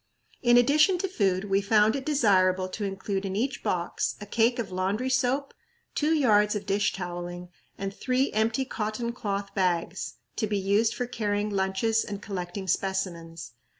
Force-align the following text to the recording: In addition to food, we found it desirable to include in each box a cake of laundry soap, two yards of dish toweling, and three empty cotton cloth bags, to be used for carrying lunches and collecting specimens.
In 0.41 0.57
addition 0.57 0.97
to 0.97 1.07
food, 1.07 1.43
we 1.45 1.61
found 1.61 1.95
it 1.95 2.07
desirable 2.07 2.67
to 2.69 2.83
include 2.85 3.23
in 3.23 3.35
each 3.35 3.61
box 3.61 4.15
a 4.19 4.25
cake 4.25 4.57
of 4.57 4.71
laundry 4.71 5.11
soap, 5.11 5.53
two 5.93 6.15
yards 6.15 6.55
of 6.55 6.65
dish 6.65 6.91
toweling, 6.91 7.49
and 7.77 7.93
three 7.93 8.31
empty 8.31 8.65
cotton 8.65 9.13
cloth 9.13 9.53
bags, 9.53 10.15
to 10.37 10.47
be 10.47 10.57
used 10.57 10.95
for 10.95 11.05
carrying 11.05 11.51
lunches 11.51 12.03
and 12.03 12.19
collecting 12.19 12.67
specimens. 12.67 13.51